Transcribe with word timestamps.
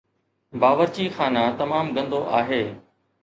باورچی 0.59 1.05
خانه 1.15 1.43
تمام 1.57 1.87
گندو 1.95 2.19
آهي 2.37 2.63